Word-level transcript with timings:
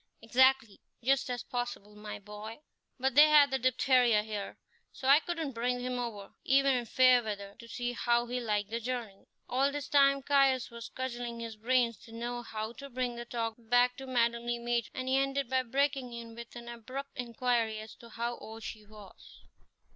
"Exactly, 0.23 0.81
just 1.03 1.29
as 1.29 1.43
possible, 1.43 1.95
my 1.95 2.17
boy; 2.17 2.61
but 2.99 3.13
they 3.13 3.29
had 3.29 3.51
the 3.51 3.59
diphtheria 3.59 4.23
here, 4.23 4.57
so 4.91 5.07
I 5.07 5.19
couldn't 5.19 5.51
bring 5.51 5.79
him 5.79 5.99
over, 5.99 6.33
even 6.43 6.73
in 6.73 6.85
fair 6.87 7.21
weather, 7.21 7.53
to 7.59 7.67
see 7.67 7.93
how 7.93 8.25
he 8.25 8.39
liked 8.39 8.71
the 8.71 8.79
journey." 8.79 9.27
All 9.47 9.71
this 9.71 9.87
time 9.87 10.23
Caius 10.23 10.71
was 10.71 10.89
cudgelling 10.89 11.39
his 11.39 11.55
brains 11.55 11.99
to 11.99 12.11
know 12.13 12.41
how 12.41 12.73
to 12.79 12.89
bring 12.89 13.15
the 13.15 13.25
talk 13.25 13.53
back 13.59 13.95
to 13.97 14.07
Madame 14.07 14.47
Le 14.47 14.53
Maître, 14.59 14.89
and 14.95 15.07
he 15.07 15.17
ended 15.17 15.51
by 15.51 15.61
breaking 15.61 16.13
in 16.13 16.33
with 16.33 16.55
an 16.55 16.67
abrupt 16.67 17.11
inquiry 17.15 17.77
as 17.77 17.93
to 17.97 18.09
how 18.09 18.39
old 18.39 18.63
she 18.63 18.83
was. 18.83 19.43